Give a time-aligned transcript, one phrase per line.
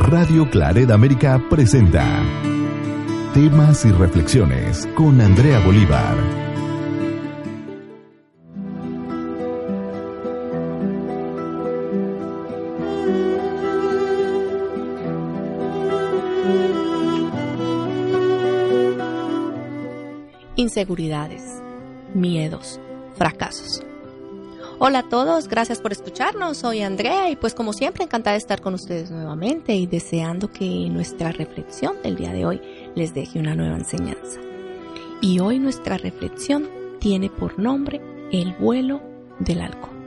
[0.00, 2.04] Radio Claret América presenta
[3.32, 6.16] Temas y Reflexiones con Andrea Bolívar.
[20.56, 21.42] Inseguridades,
[22.14, 22.80] miedos,
[23.16, 23.82] fracasos.
[24.86, 26.58] Hola a todos, gracias por escucharnos.
[26.58, 30.90] Soy Andrea y pues como siempre encantada de estar con ustedes nuevamente y deseando que
[30.90, 32.60] nuestra reflexión del día de hoy
[32.94, 34.38] les deje una nueva enseñanza.
[35.22, 36.68] Y hoy nuestra reflexión
[37.00, 39.00] tiene por nombre El vuelo
[39.38, 40.04] del halcón.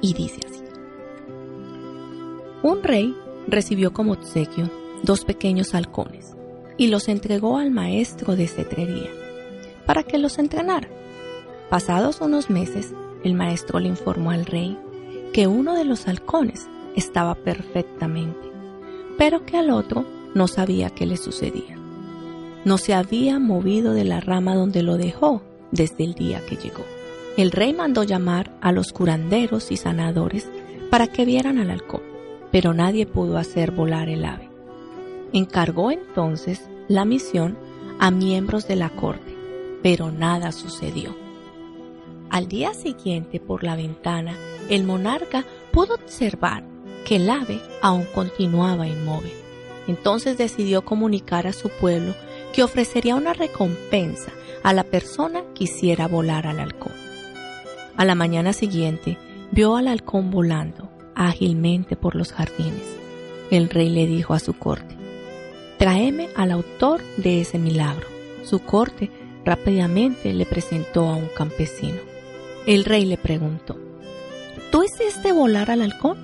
[0.00, 0.62] Y dice así.
[2.62, 3.16] Un rey
[3.48, 4.70] recibió como obsequio
[5.02, 6.36] dos pequeños halcones
[6.76, 9.10] y los entregó al maestro de cetrería
[9.86, 10.88] para que los entrenara.
[11.68, 12.94] Pasados unos meses,
[13.24, 14.78] el maestro le informó al rey
[15.32, 18.50] que uno de los halcones estaba perfectamente,
[19.16, 21.76] pero que al otro no sabía qué le sucedía.
[22.64, 26.84] No se había movido de la rama donde lo dejó desde el día que llegó.
[27.36, 30.48] El rey mandó llamar a los curanderos y sanadores
[30.90, 32.02] para que vieran al halcón,
[32.50, 34.48] pero nadie pudo hacer volar el ave.
[35.32, 37.56] Encargó entonces la misión
[37.98, 39.36] a miembros de la corte,
[39.82, 41.27] pero nada sucedió.
[42.30, 44.36] Al día siguiente, por la ventana,
[44.68, 46.62] el monarca pudo observar
[47.04, 49.32] que el ave aún continuaba inmóvil.
[49.86, 52.14] Entonces decidió comunicar a su pueblo
[52.52, 54.30] que ofrecería una recompensa
[54.62, 56.92] a la persona que hiciera volar al halcón.
[57.96, 59.16] A la mañana siguiente
[59.50, 62.84] vio al halcón volando ágilmente por los jardines.
[63.50, 64.94] El rey le dijo a su corte,
[65.78, 68.06] tráeme al autor de ese milagro.
[68.44, 69.10] Su corte
[69.44, 72.07] rápidamente le presentó a un campesino.
[72.68, 73.78] El rey le preguntó,
[74.70, 76.18] ¿tú hiciste volar al halcón?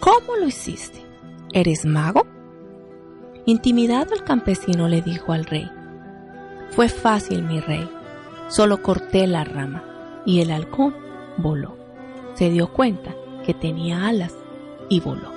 [0.00, 0.98] ¿Cómo lo hiciste?
[1.52, 2.26] ¿Eres mago?
[3.46, 5.70] Intimidado el campesino le dijo al rey,
[6.72, 7.88] Fue fácil, mi rey,
[8.48, 9.84] solo corté la rama
[10.26, 10.96] y el halcón
[11.36, 11.76] voló.
[12.34, 13.14] Se dio cuenta
[13.46, 14.34] que tenía alas
[14.88, 15.30] y voló.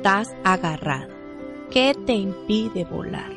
[0.00, 1.12] Estás agarrado?
[1.70, 3.30] ¿Qué te impide volar?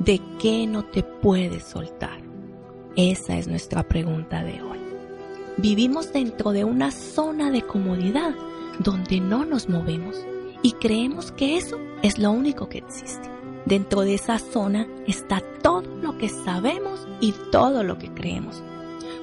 [0.00, 2.18] ¿De qué no te puedes soltar?
[2.96, 4.80] Esa es nuestra pregunta de hoy.
[5.58, 8.34] Vivimos dentro de una zona de comodidad
[8.80, 10.16] donde no nos movemos
[10.60, 13.30] y creemos que eso es lo único que existe.
[13.64, 18.60] Dentro de esa zona está todo lo que sabemos y todo lo que creemos.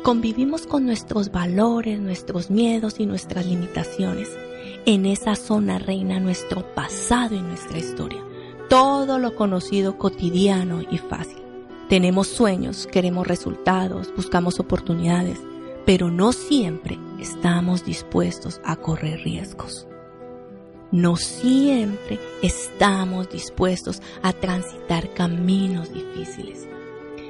[0.01, 4.29] Convivimos con nuestros valores, nuestros miedos y nuestras limitaciones
[4.85, 8.23] en esa zona reina nuestro pasado y nuestra historia.
[8.69, 11.41] Todo lo conocido cotidiano y fácil.
[11.89, 15.39] Tenemos sueños, queremos resultados, buscamos oportunidades,
[15.85, 19.87] pero no siempre estamos dispuestos a correr riesgos.
[20.91, 26.67] No siempre estamos dispuestos a transitar caminos difíciles.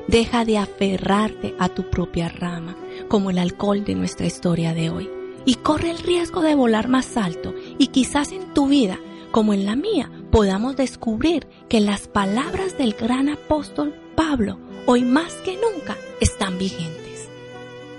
[0.07, 2.75] Deja de aferrarte a tu propia rama,
[3.07, 5.09] como el alcohol de nuestra historia de hoy
[5.45, 8.99] y corre el riesgo de volar más alto y quizás en tu vida,
[9.31, 15.33] como en la mía, podamos descubrir que las palabras del gran apóstol Pablo hoy más
[15.45, 17.27] que nunca están vigentes.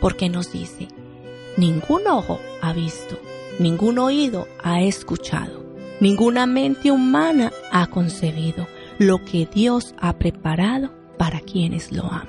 [0.01, 0.89] Porque nos dice,
[1.57, 3.19] ningún ojo ha visto,
[3.59, 5.65] ningún oído ha escuchado,
[6.01, 8.67] ninguna mente humana ha concebido
[8.99, 12.29] lo que Dios ha preparado para quienes lo aman.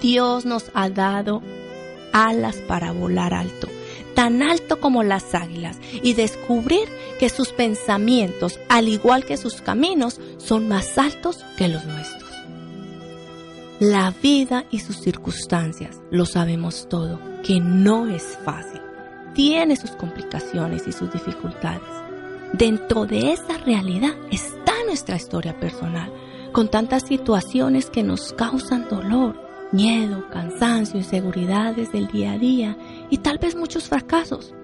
[0.00, 1.42] Dios nos ha dado
[2.12, 3.68] alas para volar alto
[4.14, 10.20] tan alto como las águilas y descubrir que sus pensamientos, al igual que sus caminos,
[10.38, 12.30] son más altos que los nuestros.
[13.80, 18.80] La vida y sus circunstancias, lo sabemos todo, que no es fácil.
[19.34, 21.82] Tiene sus complicaciones y sus dificultades.
[22.52, 26.12] Dentro de esa realidad está nuestra historia personal,
[26.52, 29.36] con tantas situaciones que nos causan dolor,
[29.72, 32.76] miedo, cansancio, inseguridades del día a día
[33.12, 34.54] y tal vez muchos fracasos.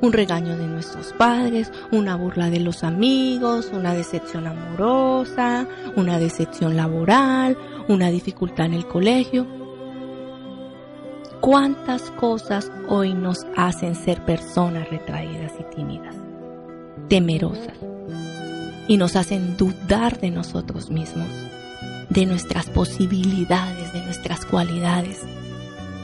[0.00, 6.76] Un regaño de nuestros padres, una burla de los amigos, una decepción amorosa, una decepción
[6.76, 7.56] laboral,
[7.86, 9.46] una dificultad en el colegio.
[11.40, 16.16] ¿Cuántas cosas hoy nos hacen ser personas retraídas y tímidas,
[17.08, 17.78] temerosas,
[18.88, 21.28] y nos hacen dudar de nosotros mismos?
[22.10, 25.20] de nuestras posibilidades, de nuestras cualidades.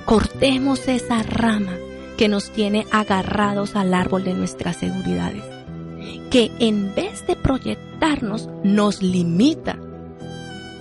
[0.07, 1.77] Cortemos esa rama
[2.19, 5.45] que nos tiene agarrados al árbol de nuestras seguridades,
[6.31, 9.79] que en vez de proyectarnos nos limita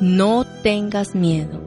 [0.01, 1.61] No tengas miedo,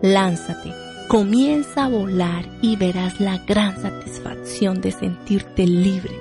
[0.00, 0.72] lánzate,
[1.08, 6.14] comienza a volar y verás la gran satisfacción de sentirte libre,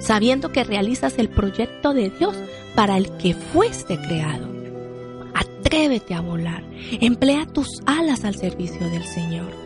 [0.00, 2.34] sabiendo que realizas el proyecto de Dios
[2.74, 4.48] para el que fuiste creado.
[5.34, 6.64] Atrévete a volar,
[7.00, 9.65] emplea tus alas al servicio del Señor.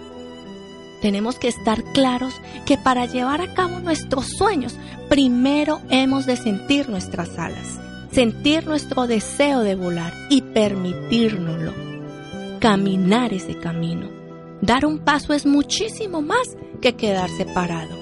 [1.01, 2.35] Tenemos que estar claros
[2.67, 4.77] que para llevar a cabo nuestros sueños,
[5.09, 7.81] primero hemos de sentir nuestras alas
[8.13, 11.73] sentir nuestro deseo de volar y permitírnoslo.
[12.61, 14.09] Caminar ese camino.
[14.61, 17.97] Dar un paso es muchísimo más que quedarse parado.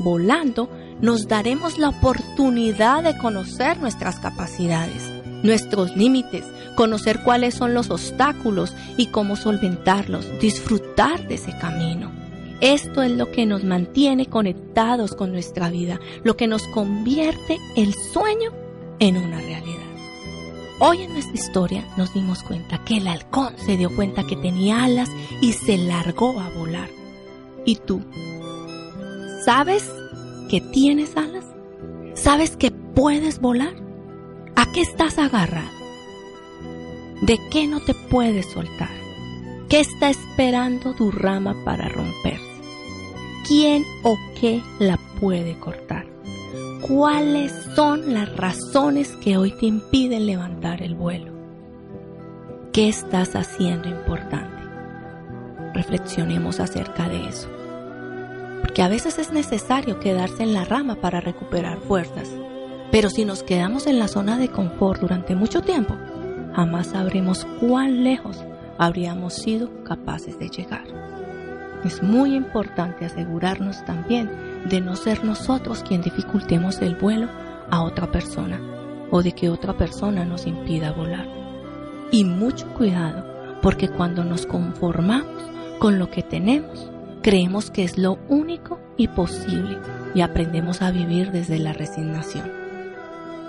[0.00, 0.70] Volando
[1.00, 5.10] nos daremos la oportunidad de conocer nuestras capacidades,
[5.42, 6.44] nuestros límites,
[6.74, 12.17] conocer cuáles son los obstáculos y cómo solventarlos, disfrutar de ese camino.
[12.60, 17.94] Esto es lo que nos mantiene conectados con nuestra vida, lo que nos convierte el
[17.94, 18.52] sueño
[18.98, 19.78] en una realidad.
[20.80, 24.84] Hoy en nuestra historia nos dimos cuenta que el halcón se dio cuenta que tenía
[24.84, 25.08] alas
[25.40, 26.88] y se largó a volar.
[27.64, 28.00] ¿Y tú?
[29.44, 29.88] ¿Sabes
[30.48, 31.44] que tienes alas?
[32.14, 33.74] ¿Sabes que puedes volar?
[34.56, 35.78] ¿A qué estás agarrado?
[37.22, 38.90] ¿De qué no te puedes soltar?
[39.68, 42.47] ¿Qué está esperando tu rama para romperse?
[43.48, 46.06] ¿Quién o qué la puede cortar?
[46.88, 51.32] cuáles son las razones que hoy te impiden levantar el vuelo.
[52.72, 54.56] ¿Qué estás haciendo importante?
[55.74, 57.48] Reflexionemos acerca de eso.
[58.62, 62.28] Porque a veces es necesario quedarse en la rama para recuperar fuerzas.
[62.90, 65.94] Pero si nos quedamos en la zona de confort durante mucho tiempo,
[66.54, 68.44] jamás sabremos cuán lejos
[68.78, 70.84] habríamos sido capaces de llegar.
[71.88, 74.30] Es muy importante asegurarnos también
[74.68, 77.30] de no ser nosotros quien dificultemos el vuelo
[77.70, 78.60] a otra persona
[79.10, 81.26] o de que otra persona nos impida volar.
[82.12, 83.24] Y mucho cuidado,
[83.62, 85.42] porque cuando nos conformamos
[85.78, 86.90] con lo que tenemos,
[87.22, 89.78] creemos que es lo único y posible
[90.14, 92.52] y aprendemos a vivir desde la resignación.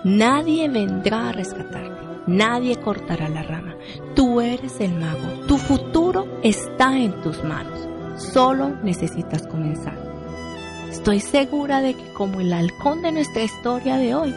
[0.05, 3.75] Nadie vendrá a rescatarte, nadie cortará la rama.
[4.15, 7.89] Tú eres el mago, tu futuro está en tus manos,
[8.19, 9.97] solo necesitas comenzar.
[10.91, 14.35] Estoy segura de que como el halcón de nuestra historia de hoy,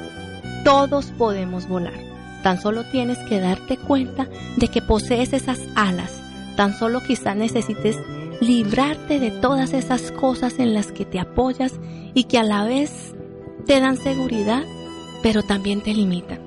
[0.64, 1.94] todos podemos volar.
[2.42, 6.20] Tan solo tienes que darte cuenta de que posees esas alas.
[6.56, 7.96] Tan solo quizá necesites
[8.40, 11.74] librarte de todas esas cosas en las que te apoyas
[12.14, 13.14] y que a la vez
[13.66, 14.64] te dan seguridad,
[15.22, 16.40] pero también te limitan.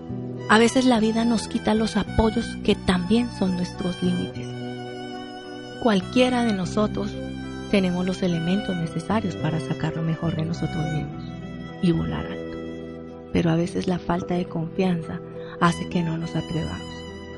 [0.50, 4.48] A veces la vida nos quita los apoyos que también son nuestros límites.
[5.82, 7.12] Cualquiera de nosotros
[7.72, 11.24] tenemos los elementos necesarios para sacar lo mejor de nosotros mismos
[11.82, 12.58] y volar alto.
[13.34, 15.20] Pero a veces la falta de confianza
[15.60, 16.96] hace que no nos atrevamos.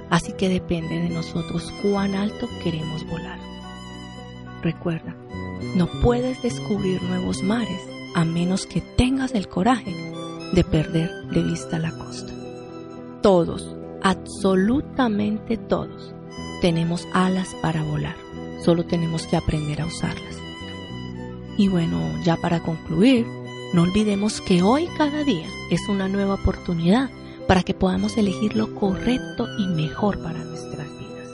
[0.09, 3.39] Así que depende de nosotros cuán alto queremos volar.
[4.61, 5.15] Recuerda,
[5.75, 7.81] no puedes descubrir nuevos mares
[8.15, 9.93] a menos que tengas el coraje
[10.53, 12.33] de perder de vista la costa.
[13.21, 16.13] Todos, absolutamente todos,
[16.61, 18.26] tenemos alas para volar
[18.63, 20.37] solo tenemos que aprender a usarlas.
[21.57, 23.25] Y bueno, ya para concluir,
[23.73, 27.09] no olvidemos que hoy cada día es una nueva oportunidad
[27.47, 31.29] para que podamos elegir lo correcto y mejor para nuestras vidas.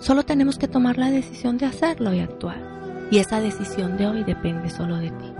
[0.00, 2.74] Solo tenemos que tomar la decisión de hacerlo y actuar.
[3.10, 5.32] Y esa decisión de hoy depende solo de ti.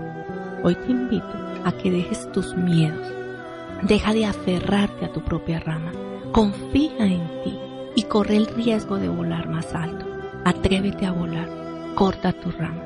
[0.63, 3.05] Hoy te invito a que dejes tus miedos.
[3.83, 5.91] Deja de aferrarte a tu propia rama.
[6.31, 7.57] Confía en ti
[7.95, 10.14] y corre el riesgo de volar más alto.
[10.45, 11.49] Atrévete a volar,
[11.95, 12.83] corta tu rama.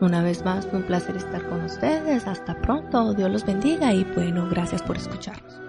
[0.00, 2.28] Una vez más, fue un placer estar con ustedes.
[2.28, 5.60] Hasta pronto, Dios los bendiga y bueno, gracias por escucharnos.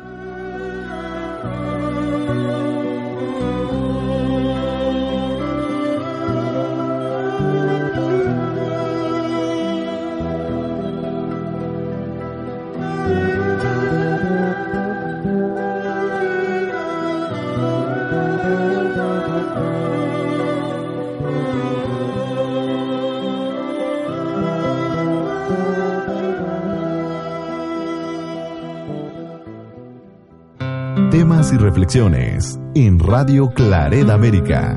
[31.51, 34.75] Y reflexiones en Radio Claret América.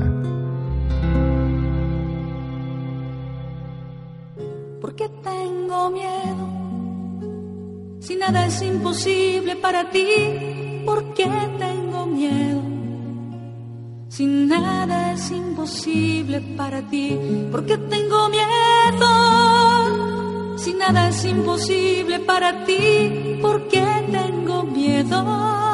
[4.81, 6.47] ¿Por qué tengo miedo?
[7.99, 12.61] Si nada es imposible para ti, ¿por qué tengo miedo?
[14.09, 17.17] Si nada es imposible para ti,
[17.51, 19.07] ¿por qué tengo miedo?
[20.57, 25.64] Si nada es imposible para ti, ¿por qué tengo miedo?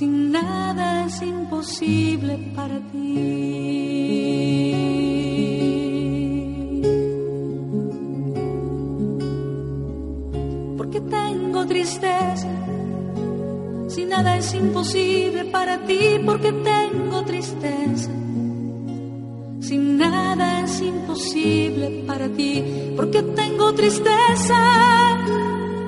[0.00, 1.04] Sin nada.
[1.04, 3.20] es imposible para ti.
[10.78, 12.48] Porque tengo tristeza,
[13.88, 18.10] si nada es imposible para ti, porque tengo tristeza.
[19.60, 22.64] Si nada es imposible para ti,
[22.96, 24.60] porque tengo tristeza.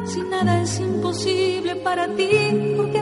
[0.04, 2.32] Si nada es imposible para ti,
[2.76, 3.01] porque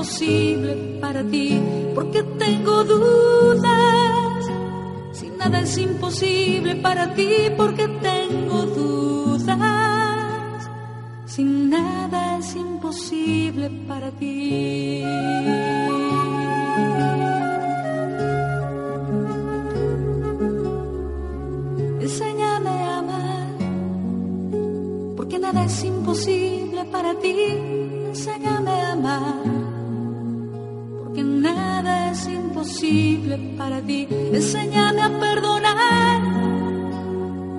[0.00, 1.60] imposible para ti,
[1.94, 4.46] porque tengo dudas.
[5.12, 9.58] Si nada es imposible para ti, porque tengo dudas.
[11.26, 15.02] Si nada es imposible para ti.
[22.00, 23.48] Enséñame a amar,
[25.14, 27.36] porque nada es imposible para ti.
[28.10, 29.59] Enséñame a amar,
[32.10, 34.06] es imposible para ti.
[34.10, 36.20] Enséñame a perdonar,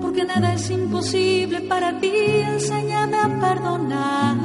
[0.00, 2.12] porque nada es imposible para ti.
[2.54, 4.36] Enséñame a perdonar,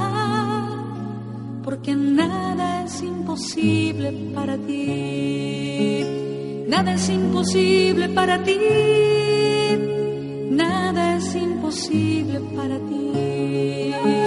[1.63, 6.05] porque nada es imposible para ti.
[6.67, 8.59] Nada es imposible para ti.
[10.51, 14.26] Nada es imposible para ti.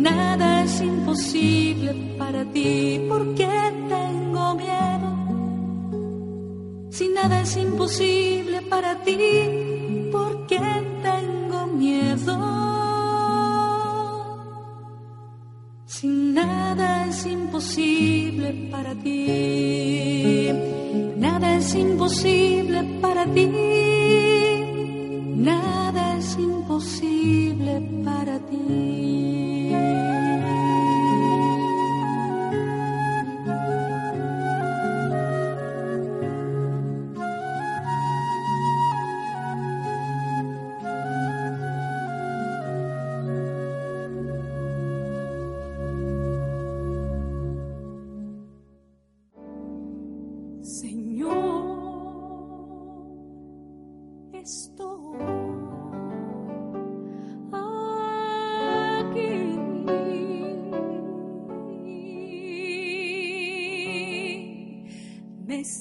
[0.00, 3.46] Nada es imposible para ti, porque
[3.86, 5.10] tengo miedo.
[6.90, 9.18] Si nada es imposible para ti,
[10.10, 10.58] ¿por qué
[11.02, 12.34] tengo miedo?
[15.84, 20.50] Si nada es imposible para ti,
[21.18, 23.46] nada es imposible para ti,
[25.36, 29.29] nada es imposible para ti.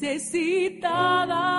[0.02, 1.59] Necesitada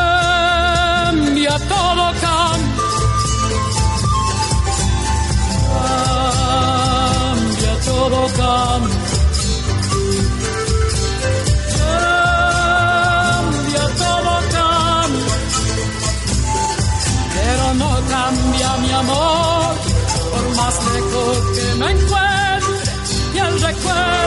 [8.37, 8.91] Cambia
[14.01, 15.35] todo cambia,
[17.33, 19.75] pero no cambia mi amor,
[20.31, 22.75] por más lejos que me encuentre
[23.33, 24.20] y el recuerdo.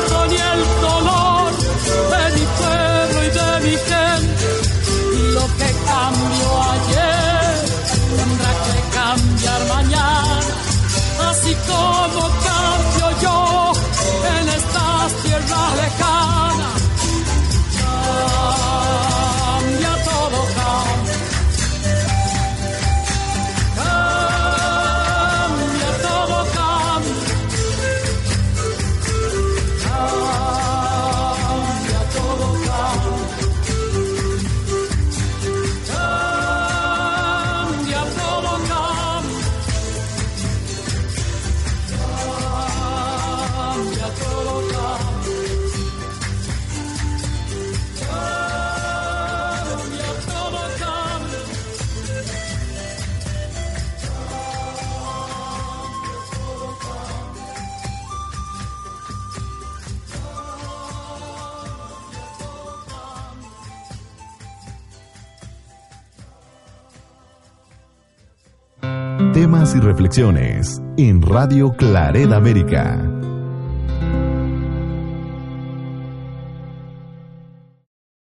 [69.75, 73.24] y reflexiones en Radio Claret América.